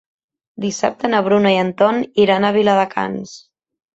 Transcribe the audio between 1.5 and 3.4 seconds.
i en Ton iran a Viladecans.